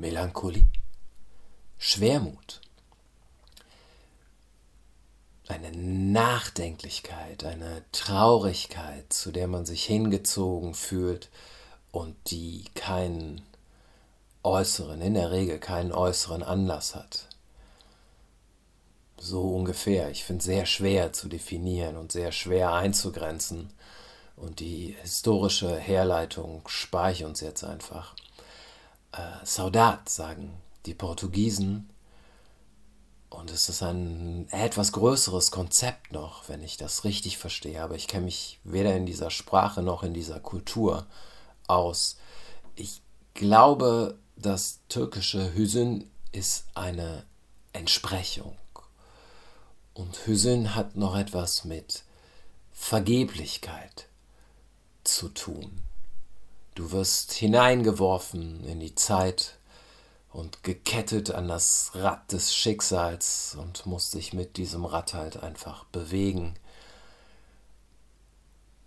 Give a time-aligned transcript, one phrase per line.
[0.00, 0.66] Melancholie,
[1.78, 2.60] Schwermut,
[5.48, 11.28] eine Nachdenklichkeit, eine Traurigkeit, zu der man sich hingezogen fühlt
[11.92, 13.42] und die keinen
[14.42, 17.26] äußeren, in der Regel keinen äußeren Anlass hat.
[19.18, 20.10] So ungefähr.
[20.10, 23.70] Ich finde es sehr schwer zu definieren und sehr schwer einzugrenzen.
[24.36, 28.14] Und die historische Herleitung spare ich uns jetzt einfach.
[29.12, 30.52] Äh, Saudat sagen
[30.86, 31.90] die Portugiesen.
[33.28, 37.82] Und es ist ein etwas größeres Konzept noch, wenn ich das richtig verstehe.
[37.82, 41.06] Aber ich kenne mich weder in dieser Sprache noch in dieser Kultur
[41.68, 42.16] aus.
[42.74, 43.02] Ich
[43.34, 47.24] glaube, das türkische Hüsün ist eine
[47.72, 48.56] Entsprechung.
[49.94, 52.02] Und Hüsün hat noch etwas mit
[52.72, 54.06] Vergeblichkeit
[55.04, 55.82] zu tun.
[56.74, 59.56] Du wirst hineingeworfen in die Zeit
[60.32, 65.84] und gekettet an das Rad des Schicksals und musst dich mit diesem Rad halt einfach
[65.86, 66.54] bewegen.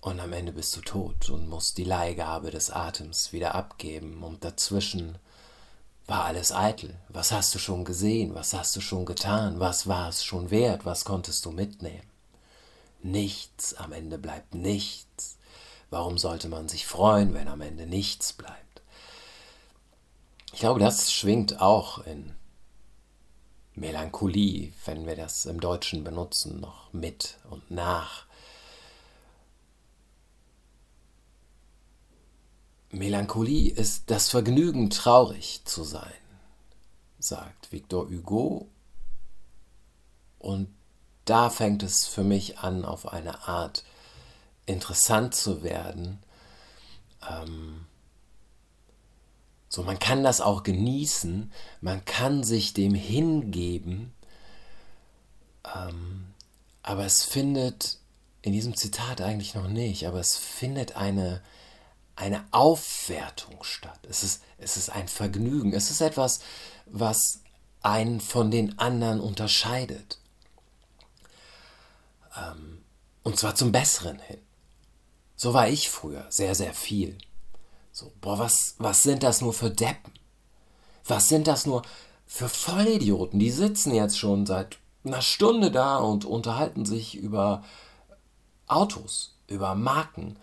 [0.00, 4.22] Und am Ende bist du tot und musst die Leihgabe des Atems wieder abgeben.
[4.22, 5.18] Und dazwischen
[6.06, 6.96] war alles eitel.
[7.08, 8.34] Was hast du schon gesehen?
[8.34, 9.60] Was hast du schon getan?
[9.60, 10.84] Was war es schon wert?
[10.86, 12.08] Was konntest du mitnehmen?
[13.02, 15.36] Nichts, am Ende bleibt nichts.
[15.90, 18.82] Warum sollte man sich freuen, wenn am Ende nichts bleibt?
[20.52, 22.34] Ich glaube, das schwingt auch in
[23.74, 28.26] Melancholie, wenn wir das im Deutschen benutzen, noch mit und nach.
[32.90, 36.12] Melancholie ist das Vergnügen, traurig zu sein,
[37.18, 38.68] sagt Victor Hugo.
[40.38, 40.68] Und
[41.24, 43.84] da fängt es für mich an, auf eine Art
[44.66, 46.22] interessant zu werden.
[47.28, 47.86] Ähm,
[49.68, 54.12] so, man kann das auch genießen, man kann sich dem hingeben,
[55.74, 56.34] ähm,
[56.82, 57.98] aber es findet,
[58.42, 61.42] in diesem Zitat eigentlich noch nicht, aber es findet eine,
[62.16, 64.00] eine Aufwertung statt.
[64.08, 65.72] Es ist, es ist ein Vergnügen.
[65.72, 66.40] Es ist etwas,
[66.86, 67.40] was
[67.82, 70.18] einen von den anderen unterscheidet.
[72.36, 72.82] Ähm,
[73.22, 74.38] und zwar zum Besseren hin.
[75.42, 77.16] So war ich früher sehr, sehr viel.
[77.92, 80.12] So, boah, was, was sind das nur für Deppen?
[81.06, 81.80] Was sind das nur
[82.26, 83.40] für Vollidioten?
[83.40, 87.64] Die sitzen jetzt schon seit einer Stunde da und unterhalten sich über
[88.66, 90.36] Autos, über Marken,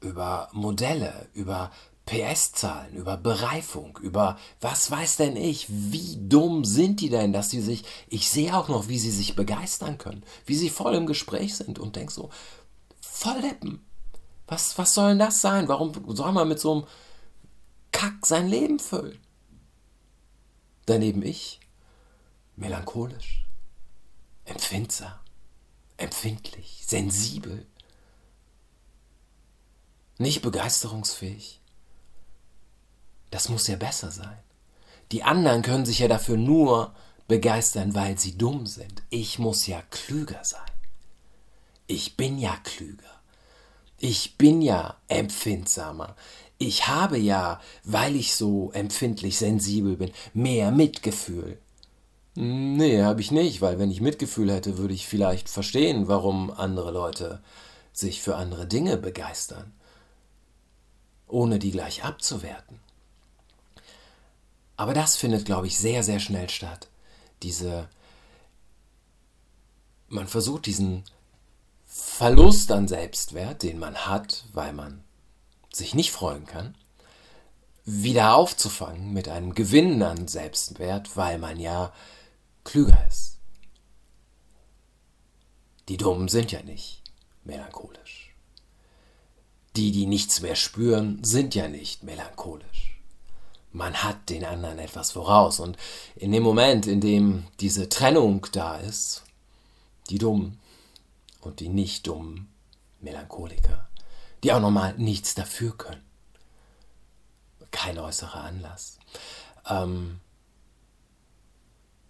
[0.00, 1.72] über Modelle, über
[2.04, 7.60] PS-Zahlen, über Bereifung, über was weiß denn ich, wie dumm sind die denn, dass sie
[7.60, 11.56] sich, ich sehe auch noch, wie sie sich begeistern können, wie sie voll im Gespräch
[11.56, 12.30] sind und denk so,
[13.00, 13.85] voll Deppen.
[14.46, 15.68] Was, was soll denn das sein?
[15.68, 16.86] Warum soll man mit so einem
[17.92, 19.18] Kack sein Leben füllen?
[20.86, 21.58] Daneben ich,
[22.54, 23.44] melancholisch,
[24.44, 25.18] empfindsam,
[25.96, 27.66] empfindlich, sensibel,
[30.18, 31.60] nicht begeisterungsfähig.
[33.30, 34.38] Das muss ja besser sein.
[35.12, 36.94] Die anderen können sich ja dafür nur
[37.28, 39.02] begeistern, weil sie dumm sind.
[39.10, 40.60] Ich muss ja klüger sein.
[41.86, 43.15] Ich bin ja klüger.
[43.98, 46.16] Ich bin ja empfindsamer.
[46.58, 51.58] Ich habe ja, weil ich so empfindlich sensibel bin, mehr Mitgefühl.
[52.34, 56.90] Nee, habe ich nicht, weil wenn ich Mitgefühl hätte, würde ich vielleicht verstehen, warum andere
[56.90, 57.42] Leute
[57.92, 59.72] sich für andere Dinge begeistern
[61.28, 62.80] ohne die gleich abzuwerten.
[64.76, 66.88] Aber das findet, glaube ich, sehr, sehr schnell statt.
[67.42, 67.88] Diese,
[70.08, 71.04] man versucht diesen
[72.16, 75.04] Verlust an Selbstwert, den man hat, weil man
[75.70, 76.74] sich nicht freuen kann,
[77.84, 81.92] wieder aufzufangen mit einem Gewinn an Selbstwert, weil man ja
[82.64, 83.36] klüger ist.
[85.90, 87.02] Die Dummen sind ja nicht
[87.44, 88.34] melancholisch.
[89.76, 92.98] Die, die nichts mehr spüren, sind ja nicht melancholisch.
[93.72, 95.60] Man hat den anderen etwas voraus.
[95.60, 95.76] Und
[96.14, 99.22] in dem Moment, in dem diese Trennung da ist,
[100.08, 100.58] die Dummen
[101.46, 102.52] und die nicht dummen
[103.00, 103.88] Melancholiker,
[104.42, 106.04] die auch nochmal nichts dafür können,
[107.70, 108.98] kein äußerer Anlass,
[109.68, 110.20] ähm,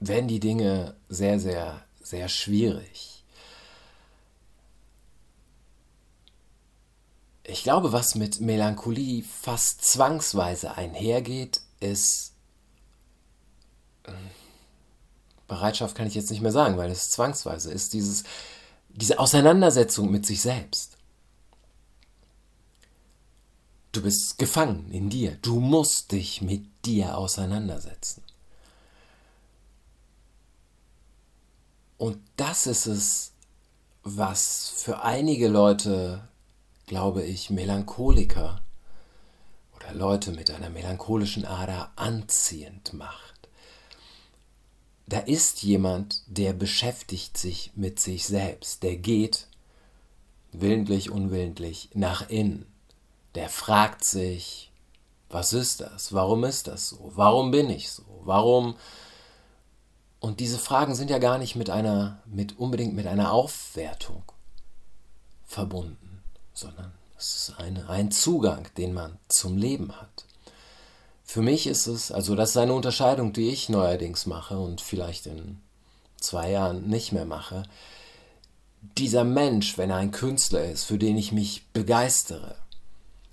[0.00, 3.24] werden die Dinge sehr, sehr, sehr schwierig.
[7.44, 12.34] Ich glaube, was mit Melancholie fast zwangsweise einhergeht, ist
[14.04, 14.14] hm,
[15.52, 18.24] Bereitschaft kann ich jetzt nicht mehr sagen, weil es zwangsweise ist, dieses,
[18.94, 20.96] diese Auseinandersetzung mit sich selbst.
[23.92, 25.36] Du bist gefangen in dir.
[25.42, 28.22] Du musst dich mit dir auseinandersetzen.
[31.98, 33.32] Und das ist es,
[34.02, 36.26] was für einige Leute,
[36.86, 38.62] glaube ich, Melancholiker
[39.76, 43.31] oder Leute mit einer melancholischen Ader anziehend macht.
[45.12, 49.46] Da ist jemand, der beschäftigt sich mit sich selbst, der geht,
[50.52, 52.64] willentlich, unwillentlich, nach innen,
[53.34, 54.72] der fragt sich,
[55.28, 56.14] was ist das?
[56.14, 57.12] Warum ist das so?
[57.14, 58.04] Warum bin ich so?
[58.24, 58.74] Warum
[60.18, 64.22] und diese Fragen sind ja gar nicht mit einer, mit unbedingt mit einer Aufwertung
[65.44, 66.22] verbunden,
[66.54, 70.24] sondern es ist eine, ein Zugang, den man zum Leben hat.
[71.32, 75.24] Für mich ist es, also das ist eine Unterscheidung, die ich neuerdings mache und vielleicht
[75.24, 75.62] in
[76.18, 77.62] zwei Jahren nicht mehr mache.
[78.98, 82.56] Dieser Mensch, wenn er ein Künstler ist, für den ich mich begeistere,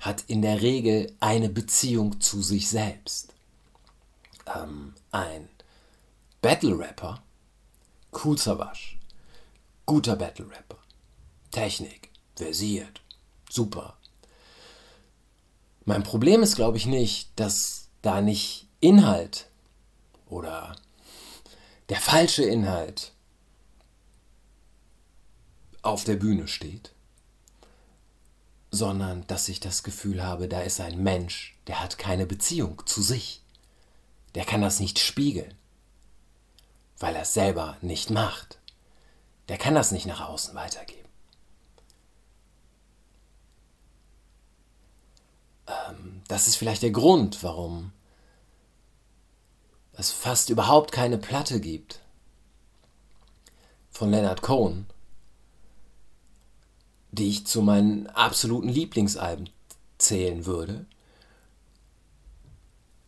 [0.00, 3.34] hat in der Regel eine Beziehung zu sich selbst.
[4.46, 5.50] Ähm, ein
[6.40, 7.22] Battle Rapper,
[8.24, 8.96] cool Savage,
[9.84, 10.78] guter Battle Rapper,
[11.50, 13.02] Technik, versiert,
[13.50, 13.98] super.
[15.84, 19.48] Mein Problem ist, glaube ich, nicht, dass da nicht Inhalt
[20.26, 20.76] oder
[21.88, 23.12] der falsche Inhalt
[25.82, 26.92] auf der Bühne steht,
[28.70, 33.02] sondern dass ich das Gefühl habe, da ist ein Mensch, der hat keine Beziehung zu
[33.02, 33.42] sich.
[34.34, 35.54] Der kann das nicht spiegeln
[37.02, 38.58] weil er es selber nicht macht.
[39.48, 41.08] Der kann das nicht nach außen weitergeben.
[45.66, 47.92] Ähm, das ist vielleicht der Grund, warum
[49.92, 52.00] es fast überhaupt keine Platte gibt
[53.90, 54.86] von Leonard Cohen,
[57.10, 59.50] die ich zu meinen absoluten Lieblingsalben
[59.98, 60.86] zählen würde,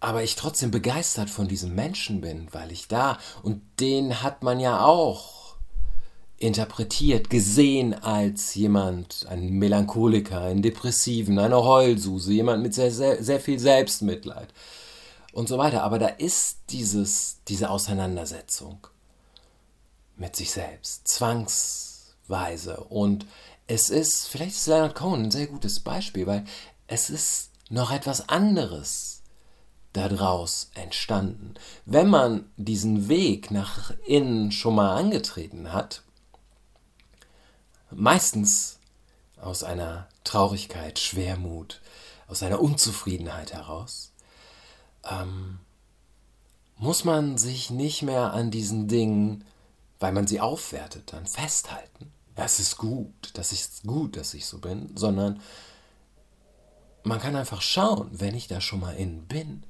[0.00, 4.60] aber ich trotzdem begeistert von diesem Menschen bin, weil ich da, und den hat man
[4.60, 5.39] ja auch
[6.40, 13.40] interpretiert, gesehen als jemand, ein Melancholiker, ein Depressiven, eine Heulsuse, jemand mit sehr, sehr, sehr
[13.40, 14.48] viel Selbstmitleid
[15.32, 15.82] und so weiter.
[15.82, 18.86] Aber da ist dieses, diese Auseinandersetzung
[20.16, 22.84] mit sich selbst, zwangsweise.
[22.84, 23.26] Und
[23.66, 26.44] es ist, vielleicht ist Leonard Cohen ein sehr gutes Beispiel, weil
[26.86, 29.22] es ist noch etwas anderes
[29.92, 31.52] daraus entstanden.
[31.84, 36.02] Wenn man diesen Weg nach innen schon mal angetreten hat,
[37.90, 38.78] meistens
[39.40, 41.80] aus einer Traurigkeit, Schwermut,
[42.28, 44.12] aus einer Unzufriedenheit heraus,
[45.10, 45.60] ähm,
[46.76, 49.44] muss man sich nicht mehr an diesen Dingen,
[49.98, 52.12] weil man sie aufwertet, dann festhalten.
[52.36, 55.40] Es ist gut, das ist gut, dass ich so bin, sondern
[57.02, 59.64] man kann einfach schauen, wenn ich da schon mal innen bin,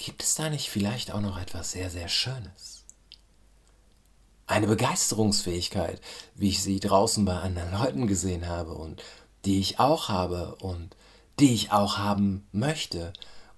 [0.00, 2.79] Gibt es da nicht vielleicht auch noch etwas sehr, sehr Schönes?
[4.50, 6.00] Eine Begeisterungsfähigkeit,
[6.34, 9.00] wie ich sie draußen bei anderen Leuten gesehen habe und
[9.44, 10.96] die ich auch habe und
[11.38, 13.12] die ich auch haben möchte,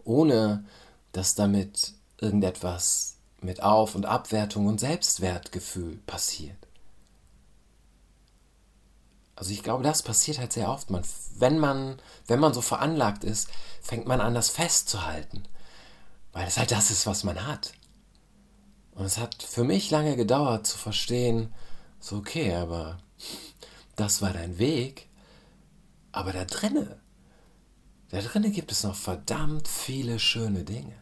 [0.05, 0.67] ohne
[1.13, 6.59] dass damit irgendetwas mit Auf- und Abwertung und Selbstwertgefühl passiert.
[9.35, 10.91] Also ich glaube, das passiert halt sehr oft.
[10.91, 11.05] Man,
[11.37, 13.49] wenn, man, wenn man so veranlagt ist,
[13.81, 15.45] fängt man an, das festzuhalten.
[16.35, 17.73] Weil es halt das ist, was man hat.
[19.03, 21.53] Und es hat für mich lange gedauert zu verstehen,
[21.99, 22.99] so okay, aber
[23.97, 25.09] das war dein Weg.
[26.13, 27.01] Aber da drinne,
[28.11, 31.02] da drinne gibt es noch verdammt viele schöne Dinge.